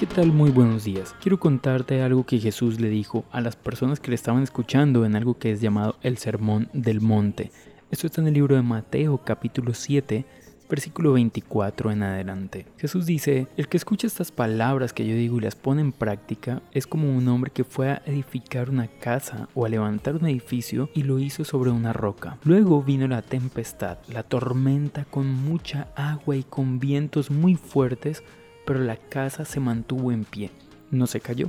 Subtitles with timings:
[0.00, 0.32] ¿Qué tal?
[0.32, 1.14] Muy buenos días.
[1.20, 5.14] Quiero contarte algo que Jesús le dijo a las personas que le estaban escuchando en
[5.14, 7.52] algo que es llamado el Sermón del Monte.
[7.90, 10.24] Esto está en el libro de Mateo capítulo 7,
[10.70, 12.64] versículo 24 en adelante.
[12.78, 16.62] Jesús dice, el que escucha estas palabras que yo digo y las pone en práctica
[16.72, 20.88] es como un hombre que fue a edificar una casa o a levantar un edificio
[20.94, 22.38] y lo hizo sobre una roca.
[22.44, 28.22] Luego vino la tempestad, la tormenta con mucha agua y con vientos muy fuertes
[28.70, 30.52] pero la casa se mantuvo en pie,
[30.92, 31.48] no se cayó.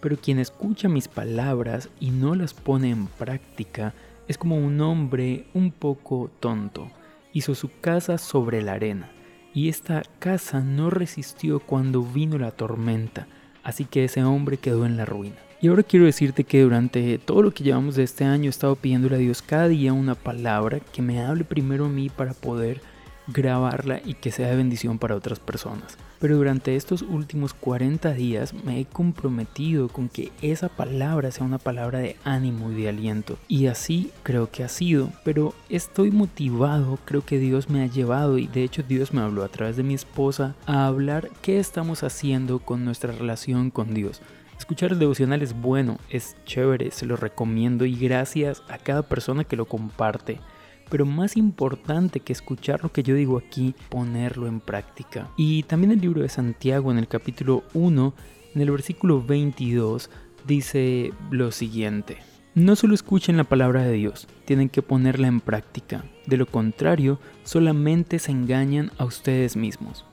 [0.00, 3.94] Pero quien escucha mis palabras y no las pone en práctica
[4.26, 6.90] es como un hombre un poco tonto.
[7.32, 9.08] Hizo su casa sobre la arena,
[9.54, 13.28] y esta casa no resistió cuando vino la tormenta,
[13.62, 15.36] así que ese hombre quedó en la ruina.
[15.60, 18.74] Y ahora quiero decirte que durante todo lo que llevamos de este año he estado
[18.74, 22.80] pidiéndole a Dios cada día una palabra que me hable primero a mí para poder
[23.26, 25.96] grabarla y que sea de bendición para otras personas.
[26.18, 31.58] Pero durante estos últimos 40 días me he comprometido con que esa palabra sea una
[31.58, 33.38] palabra de ánimo y de aliento.
[33.48, 35.12] Y así creo que ha sido.
[35.24, 39.44] Pero estoy motivado, creo que Dios me ha llevado y de hecho Dios me habló
[39.44, 44.22] a través de mi esposa a hablar qué estamos haciendo con nuestra relación con Dios.
[44.58, 49.44] Escuchar el devocional es bueno, es chévere, se lo recomiendo y gracias a cada persona
[49.44, 50.40] que lo comparte
[50.88, 55.28] pero más importante que escuchar lo que yo digo aquí, ponerlo en práctica.
[55.36, 58.14] Y también el libro de Santiago en el capítulo 1,
[58.54, 60.10] en el versículo 22,
[60.46, 62.18] dice lo siguiente.
[62.54, 66.04] No solo escuchen la palabra de Dios, tienen que ponerla en práctica.
[66.26, 70.06] De lo contrario, solamente se engañan a ustedes mismos.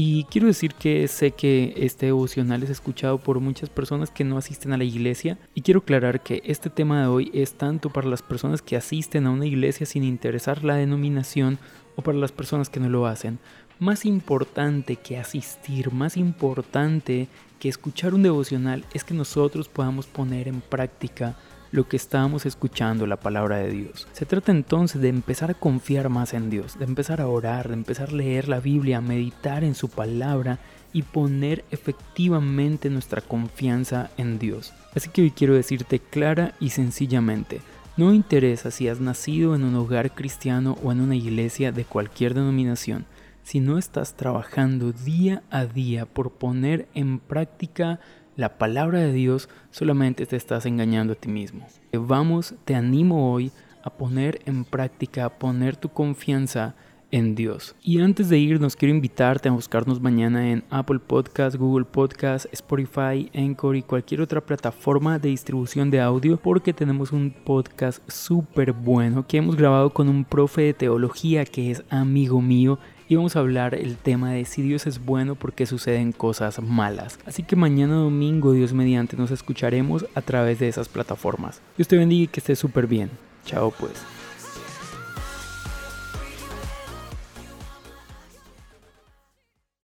[0.00, 4.38] Y quiero decir que sé que este devocional es escuchado por muchas personas que no
[4.38, 8.06] asisten a la iglesia y quiero aclarar que este tema de hoy es tanto para
[8.06, 11.58] las personas que asisten a una iglesia sin interesar la denominación
[11.96, 13.40] o para las personas que no lo hacen.
[13.80, 17.26] Más importante que asistir, más importante
[17.58, 21.34] que escuchar un devocional es que nosotros podamos poner en práctica
[21.70, 24.08] lo que estábamos escuchando, la palabra de Dios.
[24.12, 27.74] Se trata entonces de empezar a confiar más en Dios, de empezar a orar, de
[27.74, 30.58] empezar a leer la Biblia, a meditar en su palabra
[30.92, 34.72] y poner efectivamente nuestra confianza en Dios.
[34.94, 37.60] Así que hoy quiero decirte clara y sencillamente,
[37.96, 42.32] no interesa si has nacido en un hogar cristiano o en una iglesia de cualquier
[42.32, 43.06] denominación,
[43.42, 47.98] si no estás trabajando día a día por poner en práctica
[48.38, 51.66] la palabra de Dios, solamente te estás engañando a ti mismo.
[51.92, 53.50] Vamos, te animo hoy
[53.82, 56.76] a poner en práctica, a poner tu confianza
[57.10, 57.74] en Dios.
[57.82, 63.28] Y antes de irnos, quiero invitarte a buscarnos mañana en Apple Podcast, Google Podcast, Spotify,
[63.34, 69.26] Anchor y cualquier otra plataforma de distribución de audio porque tenemos un podcast súper bueno
[69.26, 72.78] que hemos grabado con un profe de teología que es amigo mío
[73.08, 77.18] y vamos a hablar el tema de si Dios es bueno porque suceden cosas malas.
[77.26, 81.62] Así que mañana domingo, Dios mediante, nos escucharemos a través de esas plataformas.
[81.76, 83.10] Dios te bendiga y que estés súper bien.
[83.44, 84.17] Chao pues.